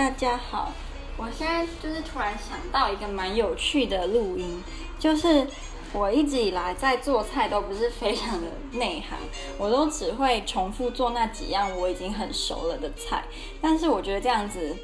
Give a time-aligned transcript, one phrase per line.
[0.00, 0.72] 大家好，
[1.18, 4.64] 我现在就是突然想到一个蛮有趣的录音，
[4.98, 5.46] 就是
[5.92, 9.18] 我一直以来在做菜都不是非常的内行，
[9.58, 13.22] 我都只会重复做那几样我已经很熟了的菜，
[13.60, 14.74] 但是我觉得这样子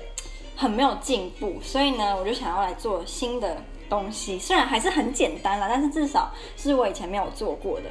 [0.54, 3.56] 很没有进步，所以呢，我就想要来做新的
[3.88, 7.86] 东西，虽然还是很简单啦，但是至少是我以前没有做过的。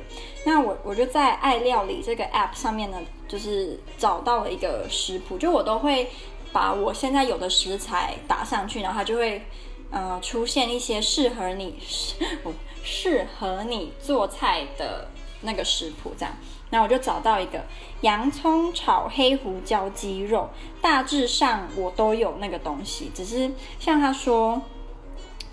[0.45, 6.07] 那我我就在爱料理这个 app 上面呢，就是找到了一个食谱，就我都会
[6.55, 9.45] 把我现在有的食材打上去，然后它就会
[9.91, 11.77] 呃出现一些适合你
[12.81, 15.09] 适合你做菜的
[15.41, 16.33] 那个食谱这样。
[16.69, 17.65] 那我就找到一个
[17.99, 20.49] 洋葱炒黑胡椒鸡肉，
[20.81, 24.61] 大致上我都有那个东西，只是像他说。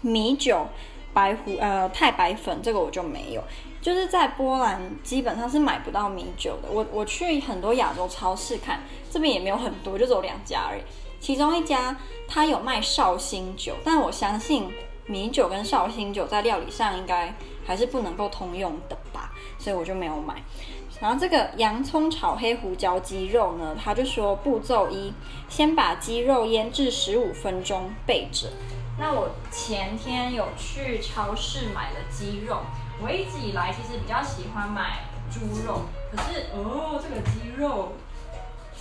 [0.05, 0.67] 米酒、
[1.15, 3.45] 白胡呃太白粉，这个我就没有。
[3.81, 6.69] 就是在波兰基本上是买不到米酒的。
[6.69, 8.81] 我我去很多亚洲超市看，
[9.13, 10.83] 这边也没有很多，就只有两家而已。
[11.23, 14.69] 其中一家它有卖绍兴酒，但我相信
[15.07, 17.33] 米酒跟绍兴酒在料理上应该
[17.65, 20.43] 还是不能够通用的吧，所以我就没有买。
[21.01, 25.13] 然后这个洋葱炒黑胡椒鸡肉呢，他就说步骤一，
[25.49, 28.49] 先把鸡肉腌制十五分钟备着。
[28.99, 32.63] 那我前天有去超市买了鸡肉，
[33.01, 37.93] 我一直以来其实比较喜欢买猪肉，可是哦，这个鸡肉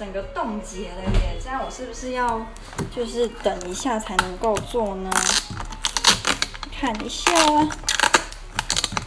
[0.02, 2.41] 整个冻结了耶，这样我是不是要
[2.89, 5.11] 就是等一下才能够做呢？
[6.75, 7.31] 看一下，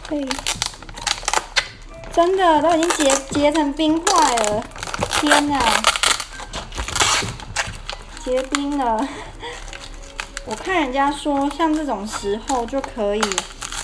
[0.07, 0.25] 嘿，
[2.13, 4.63] 真的都已经结结成冰块了，
[5.19, 5.59] 天哪，
[8.23, 9.05] 结冰了。
[10.45, 13.21] 我看人家说，像这种时候就可以，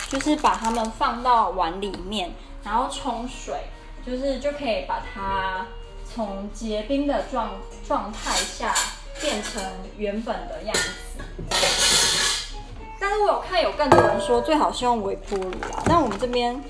[0.08, 3.66] 就是把它们放到碗里面，然后冲水，
[4.08, 5.66] 就是就可以把它
[6.14, 7.52] 从结冰的状
[7.88, 8.74] 状态下
[9.20, 9.62] 变成
[9.98, 10.90] 原本的样子。
[13.00, 15.84] 但是我有看有更多人说，最好是用微波炉啦。
[15.86, 16.62] 但我们这边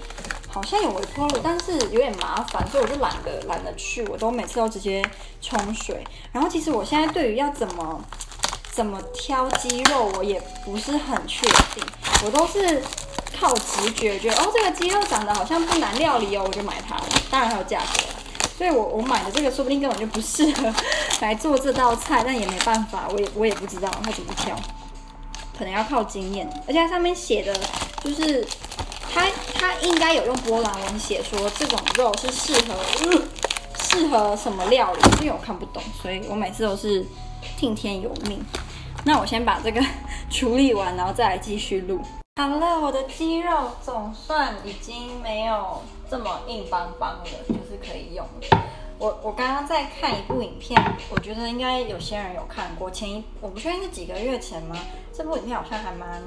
[0.47, 5.03] 好像有微波炉，但是有点麻烦，所以我就懒得懒得去，我都每次都直接
[5.41, 6.03] 冲水。
[6.31, 8.03] 然后其实我现在对于要怎么。
[8.73, 11.83] 怎么挑鸡肉，我也不是很确定，
[12.23, 12.81] 我都是
[13.37, 17.03] 靠直觉，觉得哦，这个鸡肉长得好像不难料理哦，我就买它了。
[17.29, 17.99] 当然还有价格，
[18.61, 20.71] 所以我我买的这个说不定根本就不适合
[21.19, 24.55] 来做这道菜，但也没办法，我也我也不知道它怎么挑，
[25.57, 26.47] 可能要靠经验。
[26.67, 27.59] 而且它上面写的
[28.03, 28.45] 就是，
[29.11, 32.75] 它它应该有用波兰文写说这种肉是适合
[33.79, 37.03] 适合什么料理，因为我看不懂，所以我每次都是。
[37.57, 38.39] 听天由命，
[39.03, 39.81] 那我先把这个
[40.29, 41.99] 处理完，然后再来继续录。
[42.37, 48.63] 好了，我的肌肉总算已经没有这么硬邦邦了，就是可以用了。
[48.97, 52.89] 我我刚刚在看一部影片，我觉得应该有些人有看过。
[52.89, 54.77] 前一我不确定是几个月前吗？
[55.11, 56.23] 这部影片好像还蛮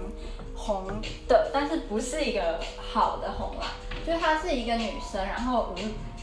[0.54, 0.84] 红
[1.26, 2.60] 的，但是不是一个
[2.92, 3.69] 好的红啦。
[4.06, 5.78] 就她是一个女生，然后无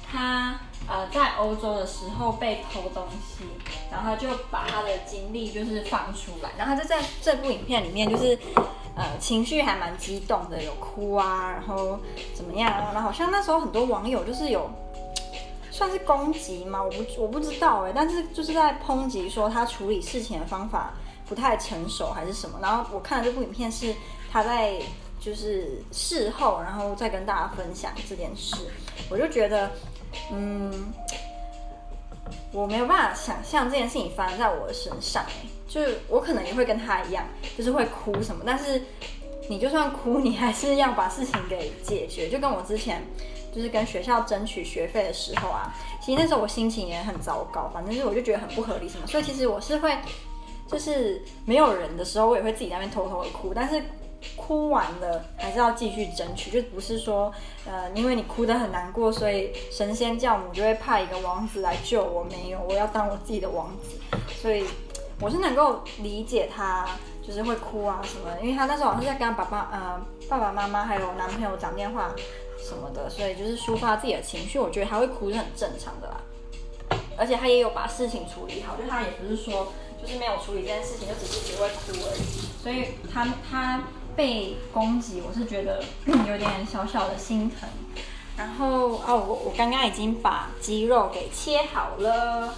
[0.09, 0.59] 她。
[0.87, 3.45] 呃，在欧洲的时候被偷东西，
[3.91, 8.37] 然后他就把她的经历就是放出来，然后他就在这部影片里面就是，
[9.01, 11.99] 呃，情绪还蛮激动的，有哭啊，然后
[12.35, 14.69] 怎么样，然后好像那时候很多网友就是有
[15.71, 16.83] 算是攻击吗？
[16.83, 20.93] 我不我不知道哎，但是就是在抨击说他处理事情的方法
[21.27, 23.95] 不太成熟还是什么，然后我看了这部影片是
[24.31, 24.79] 他在
[25.19, 28.55] 就是事后，然后再跟大家分享这件事，
[29.09, 29.71] 我就觉得。
[30.29, 30.91] 嗯，
[32.51, 35.23] 我没有办法想象这件事情发生在我的身上，
[35.73, 37.25] 就是我可能也会跟他一样，
[37.57, 38.43] 就是会哭什么。
[38.45, 38.81] 但是
[39.47, 42.27] 你就算哭，你还是要把事情给解决。
[42.27, 43.01] 就跟我之前
[43.55, 49.07] 就是跟学校争取学费的时候啊，其实那时候我心情也很糟糕，反正是我就觉得很不合理什么。
[49.07, 49.97] 所以其实我是会，
[50.67, 53.81] 就是没有人的时候，我也会自己在那边偷偷的哭，但是。
[54.35, 57.33] 哭完了还是要继续争取，就不是说，
[57.65, 62.23] 呃，因为你哭得很难过，所以神仙教母就会派一个王子来救我。
[62.25, 63.97] 没有，我要当我自己的王子。
[64.39, 64.63] 所以
[65.21, 66.85] 我是能够理解他，
[67.21, 72.11] 就是会哭啊什么的，因为他那时候好像是在跟他爸爸、呃，爸爸妈妈还有男朋友讲电话
[72.57, 74.57] 什么的，所以就是抒发自己的情绪。
[74.57, 76.17] 我觉得他会哭是很正常的啦，
[77.17, 82.61] 而且他也有把事情处理好，就他也不是说就是没有处理这件事情，就只是只会哭而已。
[82.61, 83.81] 所以他他。
[84.13, 87.67] 被攻击，我是觉得有点小小的心疼。
[88.35, 92.53] 然后哦，我我刚刚已经把鸡肉给切好了，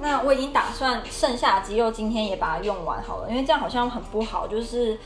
[0.00, 4.96] 那我已经打算剩下的鸡肉今天也把它用完好了，因为这样好像很不好，就是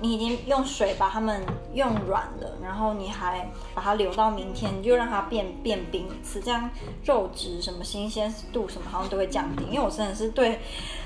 [0.00, 1.44] 你已经用水把它们
[1.74, 6.70] 用软了，然后你还把它留到明天，你就让它变变冰一次，这样
[7.04, 9.64] 肉质什么新鲜度什么好像都会降低。
[9.64, 10.60] 因为我真的是对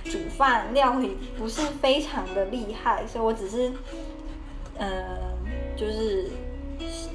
[0.04, 3.72] 煮饭料理不是非常的厉害，所以我只是，
[4.76, 5.32] 呃，
[5.76, 6.31] 就是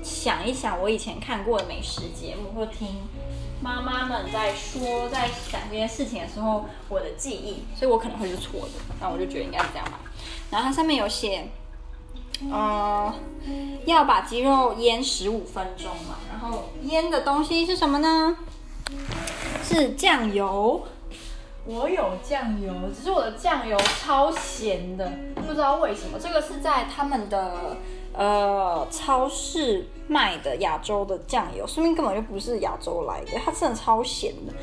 [0.01, 2.87] 想一想我以前看过的美食节目或听。
[3.65, 8.73] 妈妈们在说，在讲这件事情的时候，我的记忆，所以我可能会是错的。
[9.01, 9.99] 那我就觉得应该是这样吧。
[10.51, 11.49] 然后它上面有写，
[12.51, 13.11] 呃，
[13.85, 16.17] 要把鸡肉腌十五分钟嘛。
[16.31, 18.37] 然后腌的东西是什么呢？
[19.63, 20.85] 是酱油。
[21.65, 25.11] 我有酱油，只是我的酱油超咸的，
[25.47, 26.19] 不知道为什么。
[26.19, 27.77] 这个是在他们的。
[28.17, 34.53] 呃，超市卖的亚洲的酱油，说明根本就不是亚洲来的，它真的超咸的，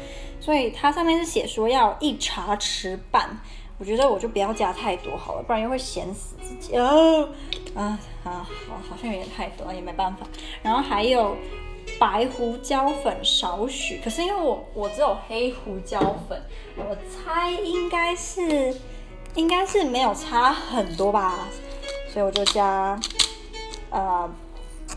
[0.41, 3.39] 所以它上面是写说要一茶匙半，
[3.79, 6.77] 我觉得我就不要加太多好了，不然又会咸死自己。
[6.79, 7.29] 哦，
[7.75, 10.27] 啊啊，好，好像有点太多，也没办法。
[10.63, 11.37] 然后还有
[11.99, 16.41] 白胡椒粉少许，可是因为我我只有黑胡椒粉，
[16.77, 18.75] 我猜应该是
[19.35, 21.49] 应该是没有差很多吧，
[22.09, 22.99] 所以我就加。
[23.93, 24.29] 呃，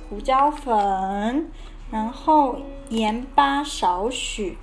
[0.09, 1.51] 胡椒粉，
[1.92, 2.57] 然后
[2.89, 4.57] 盐巴少许。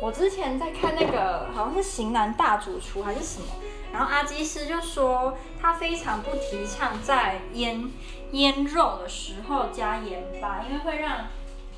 [0.00, 3.46] 我之前在看那个好像是《型男大主厨》还是什么，
[3.92, 7.90] 然后阿基师就说他非常不提倡在腌
[8.32, 11.26] 腌肉的时候加盐巴，因为会让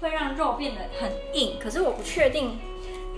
[0.00, 1.58] 会让肉变得很硬。
[1.58, 2.58] 可是我不确定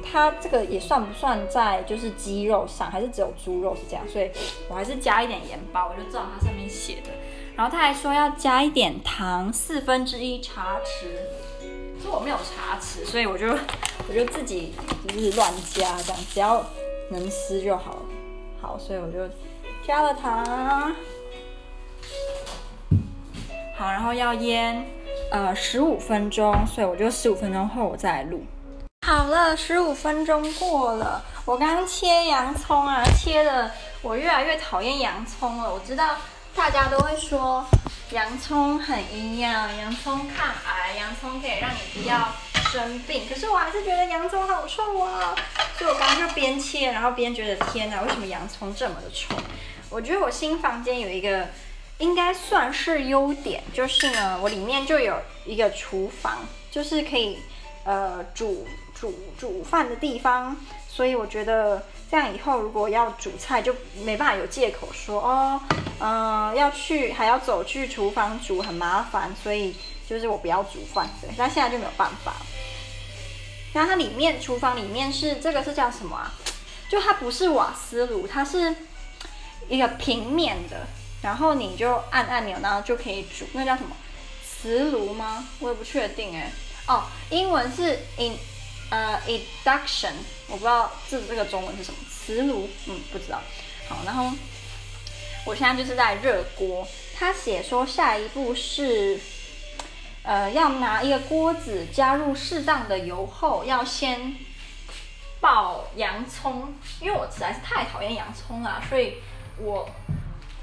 [0.03, 4.31] 他这个也算不算在就是鸡肉上，还是只有猪肉是这样，所以
[4.69, 7.11] 我还是加一点盐巴，我就照它上面写的。
[7.57, 11.07] 然后他还说要加一点糖，四分之一茶匙。
[11.97, 13.49] 可是我没有茶匙，所以我就
[14.07, 14.75] 我就自己
[15.09, 16.63] 就是乱加这样，只要
[17.11, 18.03] 能吃就好。
[18.61, 19.27] 好，所以我就
[19.87, 20.95] 加了糖。
[23.79, 24.87] 好，然后要腌
[25.33, 28.45] 呃十五分钟，所以我就十五分钟后我再录。
[29.07, 33.71] 好了，十五分钟过了，我刚刚切洋葱啊，切的
[34.03, 35.73] 我越来越讨厌洋葱了。
[35.73, 36.17] 我知道。
[36.57, 37.65] 大家都会说
[38.13, 42.35] 洋葱很营养，洋葱抗癌，洋葱可以让你不要
[42.73, 43.29] 生病。
[43.29, 45.35] 可是我还是觉得洋葱好臭啊！
[45.79, 49.37] 所以我刚刚就边切，然后边觉得天哪，为什么洋葱这么的臭？
[49.91, 51.49] 我觉得我新房间有一个
[51.99, 57.39] 应该算是优点，就是呢，我里面就有一个厨房，就是可以
[57.87, 60.55] 呃煮煮煮饭的地方。
[60.89, 63.75] 所以我觉得这样以后如果要煮菜，就
[64.05, 65.61] 没办法有借口说哦。
[65.99, 69.75] 嗯，要去还要走去厨房煮很麻烦，所以
[70.07, 71.31] 就是我不要煮饭，对。
[71.39, 72.35] 但现在就没有办法。
[73.73, 76.33] 然后它里面厨房里面是这个是叫什么啊？
[76.89, 78.75] 就它不是瓦斯炉，它是
[79.69, 80.87] 一个平面的，
[81.23, 83.47] 然后你就按按钮，然后就可以煮。
[83.53, 83.95] 那叫什么？
[84.45, 85.47] 磁炉吗？
[85.61, 86.51] 我也不确定哎。
[86.87, 88.37] 哦，英文是 in
[88.91, 90.13] 呃 induction，
[90.49, 91.99] 我不知道这这个中文是什么？
[92.11, 92.69] 磁炉？
[92.87, 93.41] 嗯，不知道。
[93.89, 94.31] 好，然后。
[95.49, 96.85] 我现在就是在热锅，
[97.17, 99.17] 他写说下一步是，
[100.25, 104.35] 呃，要拿一个锅子加入适当的油后，要先
[105.41, 109.19] 爆洋葱，因为我实在是太讨厌洋葱了，所以
[109.59, 109.89] 我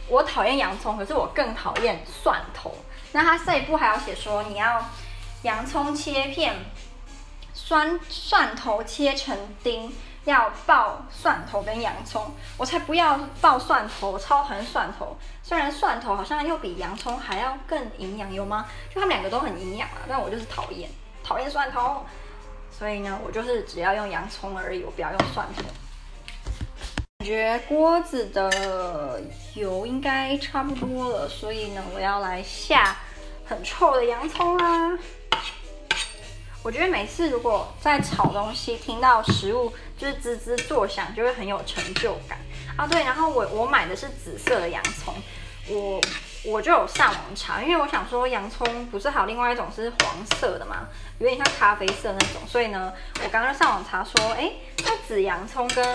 [0.09, 2.75] 我讨厌洋葱，可是我更讨厌蒜头。
[3.13, 4.85] 那他下一步还要写说，你要
[5.43, 6.55] 洋葱切片，
[7.53, 9.93] 蒜蒜头切成丁。
[10.25, 15.17] 要爆蒜头跟洋葱，我才不要爆蒜头，我超讨厌蒜头。
[15.41, 18.65] 虽然蒜头好像又比洋葱还要更营养，有吗？
[18.87, 20.89] 就他们两个都很营养啊，但我就是讨厌
[21.25, 22.05] 讨厌蒜头。
[22.71, 25.63] 所以呢，我就是只要用洋葱而已，我不要用蒜头。
[27.17, 29.21] 感觉锅子的
[29.55, 32.95] 油应该差不多了，所以呢，我要来下
[33.43, 34.97] 很臭的洋葱啦。
[36.63, 42.39] 我觉得每次如果在炒东西，听到食物就是滋滋作响，就会很有成就感
[42.77, 42.87] 啊。
[42.87, 45.13] 对，然后我我买的是紫色的洋葱，
[45.67, 45.99] 我
[46.45, 50.87] 我就有上网查，因为我想说洋葱不是还有另外一种是黄色的嘛，
[51.19, 54.53] 有点像咖啡色那种，所以呢，我刚刚上网查说，哎，
[54.85, 55.85] 那紫洋葱跟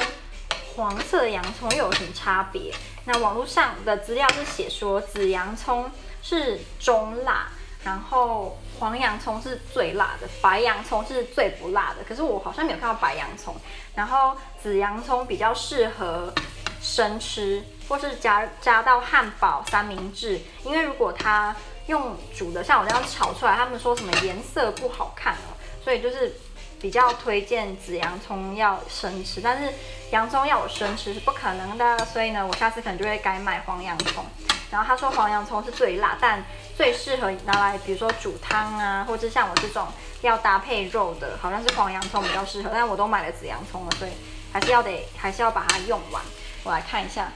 [0.77, 2.75] 黄色的洋葱又有什么差别？
[3.07, 5.91] 那网络上的资料是写说紫洋葱
[6.23, 7.49] 是中辣。
[7.85, 12.05] 然后黄洋葱是最辣的，白洋葱是最不辣的。
[12.07, 13.55] 可是我好像没有看到白洋葱。
[13.95, 16.33] 然后紫洋葱比较适合
[16.81, 20.41] 生吃，或是加加到汉堡、三明治。
[20.65, 21.55] 因为如果它
[21.87, 25.57] 用煮的，像我这样炒出来，他们说什么颜色不好看哦。
[25.83, 26.35] 所以就是
[26.81, 29.73] 比较推荐紫洋葱要生吃，但是
[30.11, 34.25] 洋葱要我生吃是不可能的，所以呢，我下次可能就会改买黄洋葱。
[34.71, 36.45] 然后他说黄洋葱是最辣，但
[36.77, 39.87] 最适合拿来，比如说煮汤啊，或者像我这种
[40.21, 42.71] 要搭配肉的，好像是黄洋葱比较适合。
[42.73, 44.11] 但我都买了紫洋葱了，所以
[44.53, 46.23] 还是要得，还是要把它用完。
[46.65, 47.33] 我来看一下，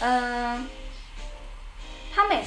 [0.00, 0.68] 嗯。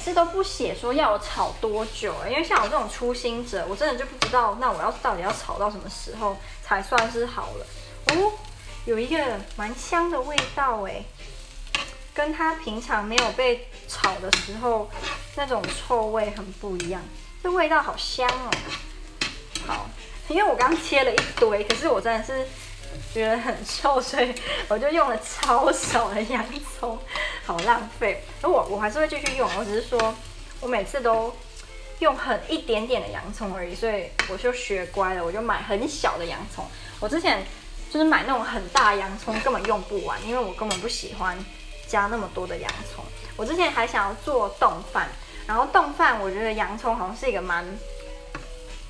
[0.02, 7.66] 他每次都不写说要我炒多久，因为像我这种初心者，我真的就不知道，那我要到底要炒到什么时候才算是好了。
[8.08, 8.32] 哦，
[8.84, 11.04] 有一个蛮香的味道哎，
[12.12, 14.90] 跟他平常没有被炒的时候
[15.36, 17.00] 那种臭味很不一样，
[17.40, 18.50] 这味道好香哦。
[19.68, 19.86] 好，
[20.26, 22.44] 因为我刚切了一堆，可是我真的是。
[23.10, 24.34] 觉得很臭，所以
[24.68, 26.44] 我就用了超少的洋
[26.78, 26.98] 葱，
[27.44, 28.24] 好浪费。
[28.40, 30.14] 而我我还是会继续用，我只是说
[30.60, 31.34] 我每次都
[32.00, 36.64] 用很一点点的洋葱而已，所以我就学乖了，我就买很小的洋葱。
[37.00, 37.44] 我之前
[37.90, 41.38] 就是买那种很大洋葱，根本用不完，因为我根本不喜欢
[41.86, 43.04] 加那么多的洋葱。
[43.36, 45.08] 我之前还想要做冻饭，
[45.46, 47.66] 然后冻饭我觉得洋葱好像是一个蛮。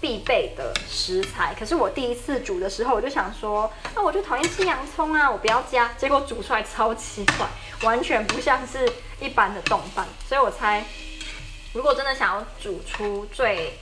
[0.03, 5.93] 必备的食材，可是我第一次煮的时候，我就想说，那我就讨厌吃洋葱啊，我不要加。
[5.97, 7.47] 结果煮出来超奇怪，
[7.83, 10.05] 完全不像是一般的冻饭。
[10.29, 10.85] 所以我猜，
[11.73, 13.79] 如果真的想要煮出最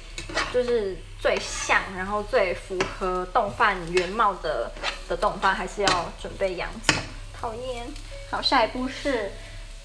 [0.53, 4.71] 就是最像，然后最符合冻饭原貌的
[5.09, 6.97] 的冻饭，还是要准备洋葱。
[7.33, 7.87] 讨厌。
[8.31, 9.33] 好，下一步是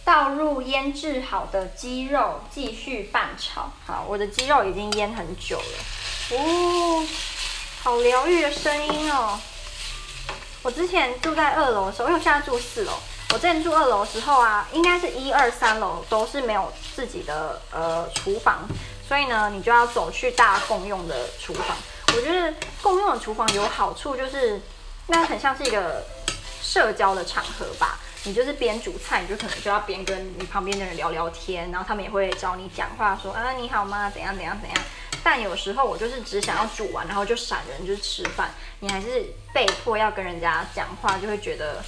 [0.03, 3.71] 倒入腌制好的鸡肉，继续拌炒。
[3.87, 6.04] 好，我的鸡肉已经腌很久了。
[6.31, 7.05] 哦，
[7.83, 9.39] 好疗愈的声音哦！
[10.63, 12.93] 我之前住在二楼的时候，因为我现在住四楼。
[13.29, 18.67] 我之前住二楼的时候啊，应该是一二三楼都是没有自己的呃厨房，
[19.07, 21.77] 所以呢，你就要走去大共用的厨房。
[22.15, 22.51] 我觉得
[22.81, 24.59] 共用的厨房有好处，就是
[25.07, 26.03] 那很像是一个
[26.63, 27.99] 社交的场合吧。
[28.23, 34.09] 你就是边煮菜，你就可能就要边跟你旁边的人聊聊天，然后他们也会找你讲话，说啊你好吗？
[34.11, 34.77] 怎样怎样怎样。
[35.25, 38.51] 但有时候我就是只想要煮完，然后就闪人，就是吃饭。
[38.81, 41.83] 你还是被迫要跟人家讲话，就会觉得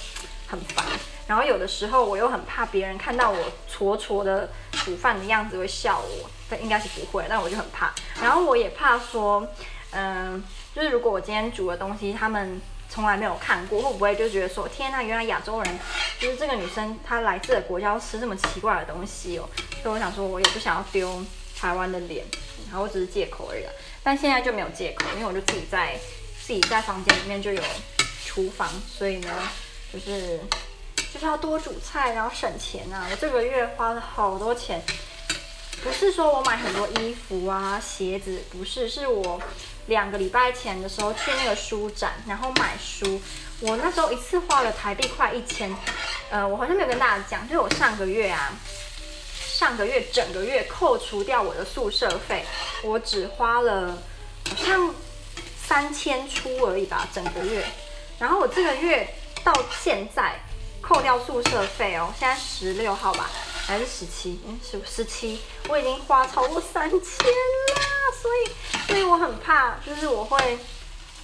[0.48, 0.84] 很烦。
[1.28, 4.50] 然后有的时候我又很怕别人看到我戳戳的
[4.84, 7.26] 煮饭的样子会笑我，但应该是不会。
[7.28, 7.94] 但我就很怕。
[8.20, 9.46] 然后我也怕说，
[9.92, 10.42] 嗯，
[10.74, 15.78] 就是如果我今天煮的东西他们从来没有看过，会不会就觉得说，天呐，原来亚洲人
[16.18, 19.48] 就是这个女生她来自的国家要吃这么奇怪的东西哦。
[19.80, 21.24] 所以我想说，我也不想要丢
[21.56, 22.26] 台湾的脸。
[22.70, 23.64] 然后只是借口而已，
[24.02, 25.98] 但现在就没有借口，因为我就自己在
[26.40, 27.62] 自己在房间里面就有
[28.24, 29.34] 厨房，所以呢，
[29.92, 30.40] 就是
[31.12, 33.08] 就是要多煮菜，然后省钱啊！
[33.10, 34.82] 我这个月花了好多钱，
[35.82, 39.40] 不是说我买很多衣服啊、鞋子，不是，是我
[39.86, 43.20] 两个礼拜前的时候去那个书展，然后买书，
[43.60, 45.74] 我那时候一次花了台币快一千，
[46.30, 48.52] 呃，我好像没有跟大家讲，就是我上个月啊。
[49.58, 52.44] 上个月整个月扣除掉我的宿舍费，
[52.84, 53.98] 我只花了
[54.48, 54.94] 好像
[55.66, 57.66] 三千出而已吧，整个月。
[58.20, 59.12] 然后我这个月
[59.42, 60.40] 到现在
[60.80, 63.28] 扣掉宿舍费哦，现在十六号吧，
[63.66, 64.40] 还是十七？
[64.46, 67.82] 嗯，十十七，我已经花超过三千啦，
[68.22, 70.56] 所以所以我很怕，就是我会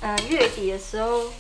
[0.01, 1.31] 嗯、月底的时候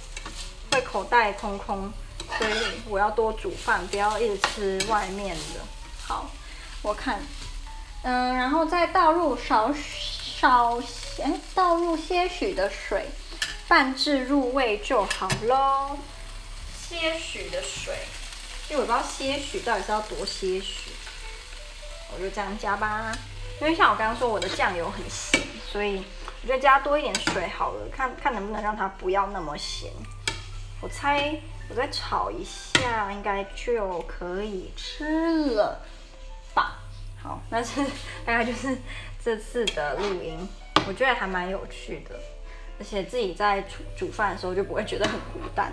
[0.71, 1.93] 会口袋空空，
[2.39, 2.53] 所以
[2.89, 5.61] 我要多煮饭，不要一直吃外面的。
[6.07, 6.31] 好。
[6.85, 7.19] 我看，
[8.03, 10.79] 嗯，然后再倒入少少，
[11.23, 13.09] 哎，倒入些许的水，
[13.67, 15.97] 拌至入味就好喽。
[16.87, 17.97] 些许的水，
[18.69, 20.91] 因为我不知道些许到底是要多些许，
[22.15, 23.17] 我就这样加吧。
[23.63, 26.05] 因为像我刚刚说，我的酱油很咸，所以
[26.43, 29.91] 我就加多一点水好了，看看能不能让它不要那么咸。
[30.83, 31.35] 我猜
[31.71, 35.81] 我再炒一下，应该就可以吃了。
[37.25, 37.81] 好，那是
[38.27, 38.77] 大概就是
[39.25, 40.47] 这次的录音，
[40.87, 42.15] 我觉得还蛮有趣的，
[42.79, 45.73] 而且自己在煮煮饭的时候就不会觉得很孤单。